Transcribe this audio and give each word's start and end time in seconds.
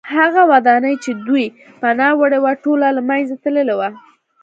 هغه 0.15 0.41
ودانۍ 0.51 0.95
چې 1.03 1.11
دوی 1.27 1.45
پناه 1.81 2.13
وړې 2.19 2.39
وه 2.43 2.53
ټوله 2.63 2.87
له 2.97 3.01
منځه 3.09 3.35
تللې 3.43 3.75
وه 3.79 3.89